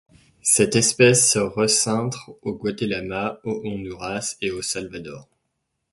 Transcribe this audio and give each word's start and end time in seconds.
Cette 0.41 0.75
espèce 0.75 1.29
se 1.31 1.37
rencintre 1.37 2.31
au 2.41 2.55
Guatemala, 2.55 3.39
au 3.43 3.61
Honduras 3.63 4.35
et 4.41 4.49
au 4.49 4.63
Salvador. 4.63 5.27